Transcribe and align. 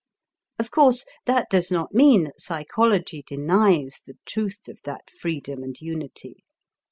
Of 0.57 0.71
course 0.71 1.05
that 1.25 1.45
does 1.51 1.69
not 1.69 1.93
mean 1.93 2.23
that 2.23 2.41
psychology 2.41 3.21
denies 3.27 4.01
the 4.03 4.17
truth 4.25 4.67
of 4.67 4.79
that 4.83 5.11
freedom 5.11 5.61
and 5.61 5.79
unity. 5.79 6.43